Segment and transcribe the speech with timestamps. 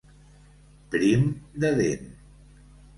[0.95, 1.29] Prim
[1.65, 2.13] de dent.